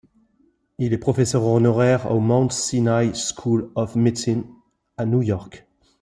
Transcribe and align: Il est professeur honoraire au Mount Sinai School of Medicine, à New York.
Il 0.79 0.93
est 0.93 0.97
professeur 0.97 1.43
honoraire 1.43 2.09
au 2.11 2.19
Mount 2.19 2.51
Sinai 2.51 3.11
School 3.13 3.69
of 3.75 3.95
Medicine, 3.95 4.43
à 4.97 5.05
New 5.05 5.21
York. 5.21 5.67